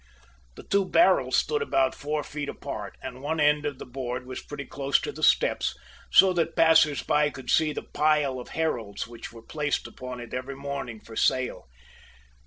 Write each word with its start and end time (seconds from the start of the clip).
The 0.55 0.63
two 0.63 0.89
barrels 0.89 1.35
stood 1.35 1.61
about 1.61 1.93
four 1.93 2.23
feet 2.23 2.49
apart, 2.49 2.97
and 3.03 3.21
one 3.21 3.39
end 3.39 3.67
of 3.67 3.77
the 3.77 3.85
board 3.85 4.25
was 4.25 4.41
pretty 4.41 4.65
close 4.65 4.99
to 5.01 5.11
the 5.11 5.21
steps, 5.21 5.77
so 6.11 6.33
that 6.33 6.55
passers 6.55 7.03
by 7.03 7.29
could 7.29 7.51
see 7.51 7.71
the 7.71 7.83
pile 7.83 8.39
of 8.39 8.47
"Heralds" 8.57 9.05
which 9.05 9.31
were 9.31 9.43
placed 9.43 9.85
upon 9.85 10.19
it 10.19 10.33
every 10.33 10.55
morning 10.55 11.01
for 11.01 11.15
sale. 11.15 11.67